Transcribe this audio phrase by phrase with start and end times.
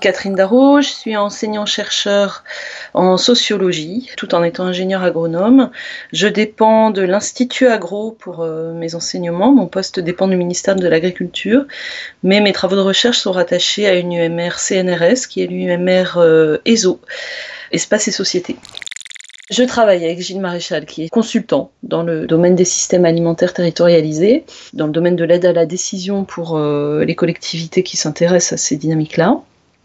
[0.00, 2.44] Catherine Darro, je suis enseignant-chercheur
[2.92, 5.70] en sociologie, tout en étant ingénieur agronome.
[6.12, 9.52] Je dépends de l'Institut Agro pour euh, mes enseignements.
[9.52, 11.64] Mon poste dépend du ministère de l'Agriculture,
[12.22, 16.58] mais mes travaux de recherche sont rattachés à une UMR CNRS, qui est l'UMR euh,
[16.66, 17.00] ESO,
[17.72, 18.56] Espace et Société.
[19.48, 24.44] Je travaille avec Gilles Maréchal, qui est consultant dans le domaine des systèmes alimentaires territorialisés,
[24.74, 28.56] dans le domaine de l'aide à la décision pour euh, les collectivités qui s'intéressent à
[28.56, 29.40] ces dynamiques-là.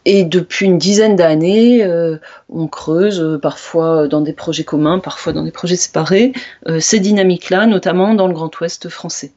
[0.05, 2.17] Et depuis une dizaine d'années, euh,
[2.49, 6.33] on creuse euh, parfois dans des projets communs, parfois dans des projets séparés,
[6.67, 9.31] euh, ces dynamiques-là, notamment dans le Grand Ouest français.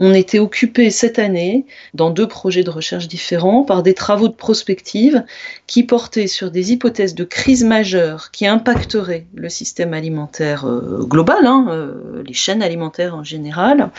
[0.00, 4.34] On était occupé cette année dans deux projets de recherche différents par des travaux de
[4.34, 5.24] prospective
[5.66, 10.64] qui portaient sur des hypothèses de crise majeure qui impacteraient le système alimentaire
[11.00, 11.90] global, hein,
[12.24, 13.90] les chaînes alimentaires en général,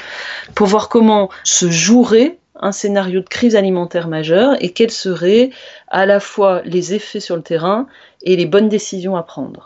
[0.56, 5.50] pour voir comment se jouerait un scénario de crise alimentaire majeure et quels seraient
[5.88, 7.88] à la fois les effets sur le terrain
[8.22, 9.66] et les bonnes décisions à prendre.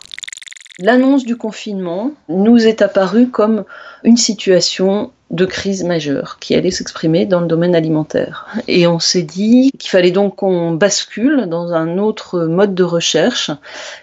[0.80, 3.64] L'annonce du confinement nous est apparue comme
[4.04, 8.48] une situation de crise majeure qui allait s'exprimer dans le domaine alimentaire.
[8.68, 13.52] Et on s'est dit qu'il fallait donc qu'on bascule dans un autre mode de recherche.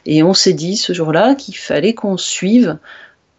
[0.06, 2.78] Et on s'est dit ce jour-là qu'il fallait qu'on suive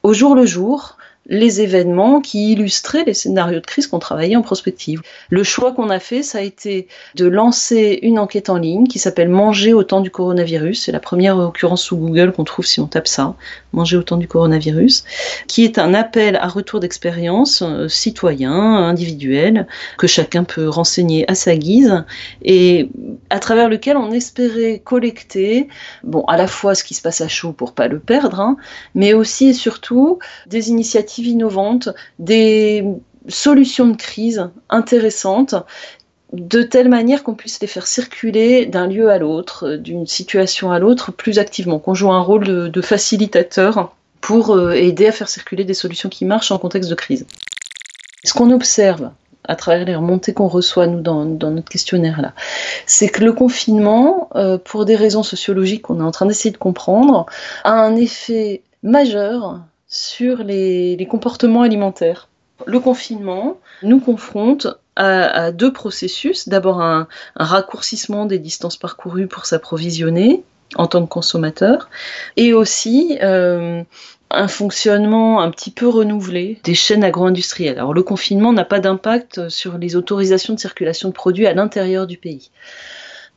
[0.03, 4.41] au jour le jour les événements qui illustraient les scénarios de crise qu'on travaillait en
[4.41, 5.01] prospective.
[5.29, 8.97] Le choix qu'on a fait, ça a été de lancer une enquête en ligne qui
[8.97, 10.83] s'appelle Manger au temps du coronavirus.
[10.83, 13.35] C'est la première occurrence sous Google qu'on trouve si on tape ça,
[13.71, 15.03] Manger au temps du coronavirus,
[15.47, 19.67] qui est un appel à retour d'expérience euh, citoyen, individuel,
[19.99, 22.03] que chacun peut renseigner à sa guise
[22.43, 22.89] et
[23.29, 25.67] à travers lequel on espérait collecter,
[26.03, 28.57] bon, à la fois ce qui se passe à chaud pour pas le perdre, hein,
[28.95, 32.85] mais aussi et surtout des initiatives innovantes, des
[33.27, 35.55] solutions de crise intéressantes
[36.33, 40.79] de telle manière qu'on puisse les faire circuler d'un lieu à l'autre, d'une situation à
[40.79, 45.65] l'autre plus activement, qu'on joue un rôle de, facilitateur pour euh, aider à faire circuler
[45.65, 47.25] des solutions qui marchent en contexte de crise.
[48.23, 49.11] Ce qu'on observe
[49.43, 52.33] à travers les remontées qu'on reçoit nous dans, notre questionnaire là,
[52.85, 56.57] c'est que le confinement, euh, pour des raisons sociologiques qu'on est en train d'essayer de
[56.57, 57.25] comprendre,
[57.63, 59.59] a un effet majeur
[59.91, 62.29] sur les, comportements alimentaires.
[62.65, 66.47] Le confinement nous confronte à, deux processus.
[66.47, 70.43] D'abord un, raccourcissement des distances parcourues pour s'approvisionner
[70.75, 71.89] en tant que consommateur,
[72.37, 73.83] et aussi euh,
[74.29, 77.77] un fonctionnement un petit peu renouvelé des chaînes agro-industrielles.
[77.77, 82.07] Alors le confinement n'a pas d'impact sur les autorisations de circulation de produits à l'intérieur
[82.07, 82.51] du pays.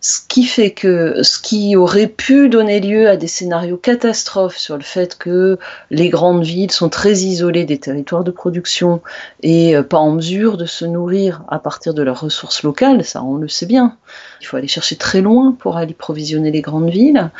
[0.06, 4.76] Ce qui fait que ce qui aurait pu donner lieu à des scénarios catastrophes sur
[4.76, 5.58] le fait que
[5.90, 9.00] les grandes villes sont très isolées des territoires de production
[9.42, 13.22] et euh, pas en mesure de se nourrir à partir de leurs ressources locales, ça
[13.22, 13.96] on le sait bien.
[14.42, 17.30] Il faut aller chercher très loin pour aller provisionner les grandes villes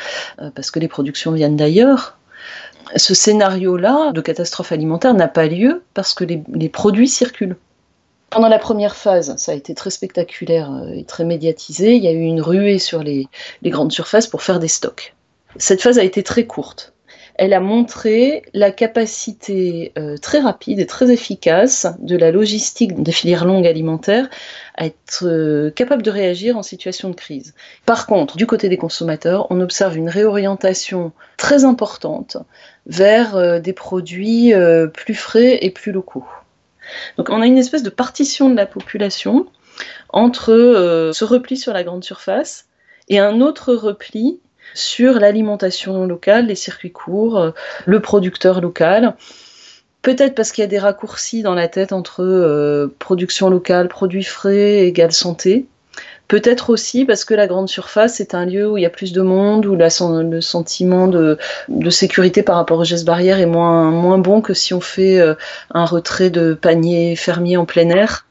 [0.41, 2.17] euh, parce que les productions viennent d'ailleurs.
[2.95, 7.57] Ce scénario-là de catastrophe alimentaire n'a pas lieu parce que les produits circulent.
[8.35, 11.95] Pendant la première phase, ça a été très spectaculaire euh, et très médiatisé.
[11.95, 13.29] Il y a eu une ruée sur les,
[13.63, 15.15] grandes surfaces pour faire des stocks.
[15.55, 16.91] Cette phase a été très courte.
[17.35, 23.13] Elle a montré la capacité euh, très rapide et très efficace de la logistique des
[23.13, 24.27] filières longues alimentaires
[24.75, 27.53] à être euh, capable de réagir en situation de crise.
[27.85, 32.35] Par contre, du côté des consommateurs, on observe une réorientation très importante
[32.85, 34.53] vers des produits
[34.93, 36.25] plus frais et plus locaux.
[37.17, 39.47] Donc on a une espèce de partition de la population
[40.09, 42.65] entre euh, ce repli sur la grande surface
[43.09, 44.39] et un autre repli
[44.73, 47.51] sur l'alimentation locale, les circuits courts, euh,
[47.85, 49.15] le producteur local.
[50.01, 54.23] Peut-être parce qu'il y a des raccourcis dans la tête entre euh, production locale, produits
[54.23, 55.67] frais égale santé.
[56.27, 59.13] Peut-être aussi parce que la grande surface est un lieu où il y a plus
[59.13, 61.37] de monde, où le sentiment de,
[61.89, 65.35] sécurité par rapport aux gestes barrières est moins, bon que si on fait euh,
[65.73, 68.25] un retrait de panier fermier en plein air.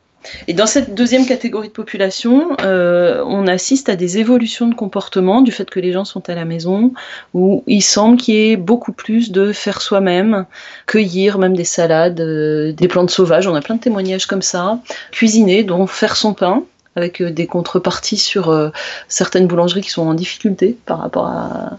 [0.49, 5.43] Et dans cette deuxième catégorie de population, euh, on assiste à des évolutions de comportement
[5.43, 6.93] du fait que les gens sont à la maison,
[7.35, 10.47] où il semble qu'il y ait beaucoup plus de faire soi-même,
[10.87, 14.79] cueillir même des salades, euh, des plantes sauvages, on a plein de témoignages comme ça,
[15.13, 16.65] cuisiner, donc faire son pain,
[16.97, 18.71] avec euh, des contreparties sur euh,
[19.09, 21.79] certaines boulangeries qui sont en difficulté par rapport à,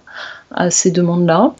[0.69, 1.53] ces demandes-là.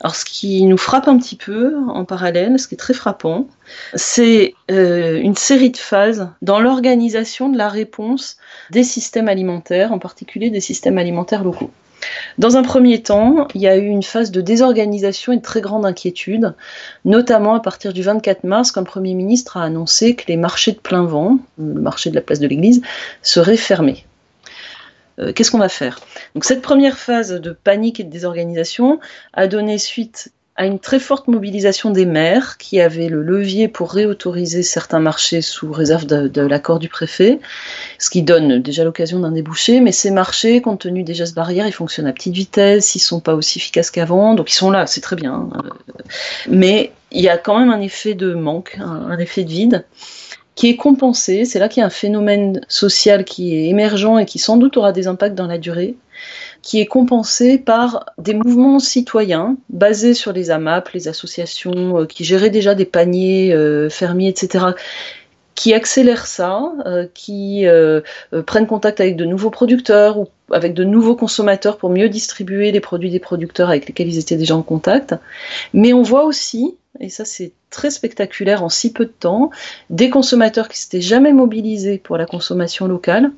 [0.00, 3.46] Alors ce qui nous frappe un petit peu en parallèle, ce qui est très frappant,
[3.94, 8.38] c'est euh, une série de phases dans l'organisation de la réponse
[8.70, 11.70] des systèmes alimentaires, en particulier des systèmes alimentaires locaux.
[12.38, 15.60] Dans un premier temps, il y a eu une phase de désorganisation et de très
[15.60, 16.54] grande inquiétude,
[17.04, 20.72] notamment à partir du 24 mars, quand le Premier ministre a annoncé que les marchés
[20.72, 22.82] de plein vent, le marché de la place de l'Église,
[23.22, 24.04] seraient fermés.
[25.34, 26.00] qu'est-ce qu'on va faire?
[26.34, 28.98] Donc cette première phase de panique et de désorganisation
[29.34, 33.90] a donné suite à une très forte mobilisation des maires qui avaient le levier pour
[33.90, 37.40] réautoriser certains marchés sous réserve de, l'accord du préfet,
[37.98, 39.80] ce qui donne déjà l'occasion d'un débouché.
[39.80, 43.20] Mais ces marchés, compte tenu des gestes barrières, ils fonctionnent à petite vitesse, ils sont
[43.20, 45.48] pas aussi efficaces qu'avant, donc ils sont là, c'est très bien.
[45.54, 45.62] Hein.
[46.48, 49.84] Mais il y a quand même un effet de manque, un effet de vide
[50.54, 51.46] qui est compensé.
[51.46, 54.76] C'est là qu'il y a un phénomène social qui est émergent et qui sans doute
[54.76, 55.96] aura des impacts dans la durée
[56.62, 62.24] qui est compensé par des mouvements citoyens basés sur les AMAP, les associations euh, qui
[62.24, 64.66] géraient déjà des paniers euh, fermiers, etc.,
[65.54, 67.66] qui accélèrent ça, euh, qui
[68.46, 72.80] prennent contact avec de nouveaux producteurs ou avec de nouveaux consommateurs pour mieux distribuer les
[72.80, 75.14] produits des producteurs avec lesquels ils étaient déjà en contact.
[75.74, 79.50] Mais on voit aussi, et ça c'est très spectaculaire en si peu de temps,
[79.90, 83.30] des consommateurs qui s'étaient jamais mobilisés pour la consommation locale,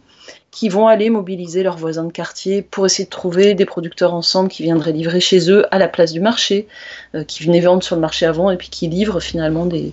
[0.55, 4.49] qui vont aller mobiliser leurs voisins de quartier pour essayer de trouver des producteurs ensemble
[4.49, 6.69] qui viendraient livrer chez eux à la place du marché,
[7.17, 9.93] euh, qui venaient vendre sur le marché avant et puis qui livrent finalement des,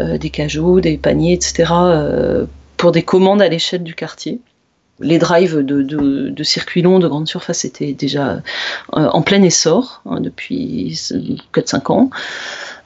[0.00, 1.72] euh, des cajots, des paniers, etc.
[1.72, 2.46] Euh,
[2.76, 4.40] pour des commandes à l'échelle du quartier
[5.02, 8.42] les drives de, circuits longs de grande surface étaient déjà
[8.92, 10.98] en plein essor hein, depuis
[11.54, 12.10] 4-5 ans.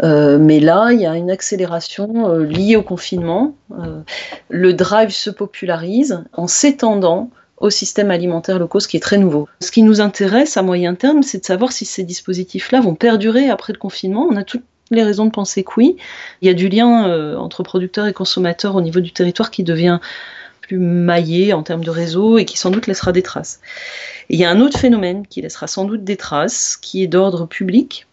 [0.03, 3.55] Euh, mais là, il y a une accélération euh, liée au confinement.
[3.79, 4.01] Euh,
[4.49, 9.49] le drive se popularise en s'étendant au système alimentaire locaux, ce qui est très nouveau.
[9.61, 13.49] Ce qui nous intéresse à moyen terme, c'est de savoir si ces dispositifs-là vont perdurer
[13.49, 14.27] après le confinement.
[14.31, 15.97] On a toutes les raisons de penser que oui.
[16.43, 19.99] Il y a du lien entre producteurs et consommateurs au niveau du territoire qui devient
[20.67, 23.61] plus maillé en termes de réseau et qui sans doute laissera des traces.
[24.29, 27.47] il y a un autre phénomène qui laissera sans doute des traces, qui est d'ordre
[27.47, 28.07] public,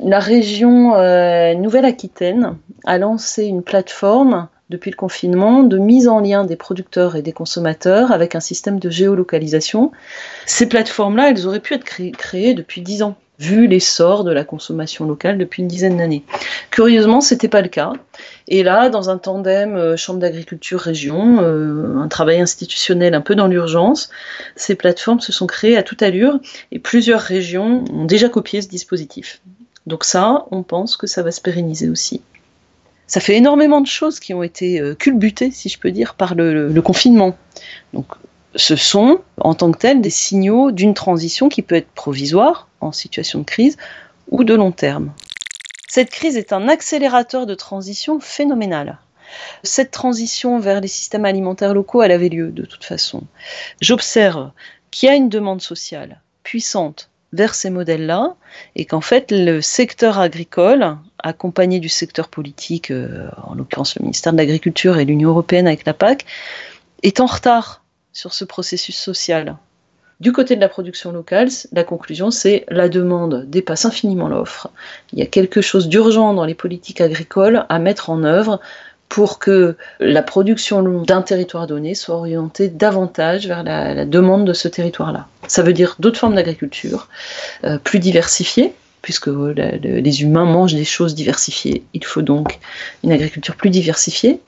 [0.00, 6.44] la région euh, Nouvelle-Aquitaine a lancé une plateforme depuis le confinement de mise en lien
[6.44, 9.92] des producteurs et des consommateurs avec un système de géolocalisation.
[10.46, 15.06] Ces plateformes-là, elles auraient pu être créées depuis dix ans vu l'essor de la consommation
[15.06, 16.24] locale depuis une dizaine d'années.
[16.70, 17.92] Curieusement, ce n'était pas le cas.
[18.46, 23.34] Et là, dans un tandem euh, Chambre d'agriculture région, euh, un travail institutionnel un peu
[23.34, 24.10] dans l'urgence,
[24.56, 26.38] ces plateformes se sont créées à toute allure
[26.70, 29.40] et plusieurs régions ont déjà copié ce dispositif.
[29.86, 32.22] Donc ça, on pense que ça va se pérenniser aussi.
[33.06, 36.34] Ça fait énormément de choses qui ont été euh, culbutées, si je peux dire, par
[36.34, 37.36] le, confinement.
[38.56, 42.92] Ce sont, en tant que tels, des signaux d'une transition qui peut être provisoire, en
[42.92, 43.76] situation de crise,
[44.30, 45.12] ou de long terme.
[45.88, 48.98] Cette crise est un accélérateur de transition phénoménal.
[49.62, 53.22] Cette transition vers les systèmes alimentaires locaux, elle avait lieu de toute façon.
[53.80, 54.50] J'observe
[54.90, 58.36] qu'il y a une demande sociale puissante vers ces modèles-là,
[58.76, 64.32] et qu'en fait le secteur agricole, accompagné du secteur politique, euh, en l'occurrence le ministère
[64.32, 66.26] de l'Agriculture et l'Union européenne avec la PAC,
[67.02, 67.83] est en retard
[68.14, 69.56] sur ce processus social.
[70.20, 74.70] Du côté de la production locale, la conclusion, c'est la demande dépasse infiniment l'offre.
[75.12, 78.60] Il y a quelque chose d'urgent dans les politiques agricoles à mettre en œuvre
[79.08, 84.68] pour que la production d'un territoire donné soit orientée davantage vers la, demande de ce
[84.68, 85.26] territoire-là.
[85.46, 87.08] Ça veut dire d'autres formes d'agriculture,
[87.64, 88.72] euh, plus diversifiées,
[89.04, 91.84] puisque les humains mangent des choses diversifiées.
[91.92, 92.58] Il faut donc
[93.02, 94.40] une agriculture plus diversifiée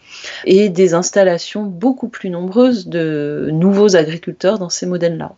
[0.47, 5.35] et des installations beaucoup plus nombreuses de nouveaux agriculteurs dans ces modèles-là.